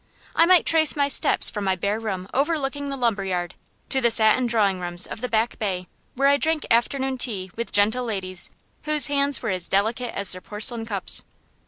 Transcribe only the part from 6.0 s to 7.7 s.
where I drank afternoon tea